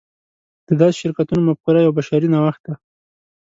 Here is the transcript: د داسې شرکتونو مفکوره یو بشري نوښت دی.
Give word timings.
د 0.67 0.69
داسې 0.81 0.97
شرکتونو 1.01 1.41
مفکوره 1.49 1.79
یو 1.81 1.95
بشري 1.97 2.27
نوښت 2.33 2.61
دی. 2.65 2.73